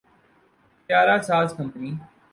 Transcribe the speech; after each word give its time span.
طیارہ 0.89 1.17
ساز 1.27 1.49
کمپنی 1.57 1.91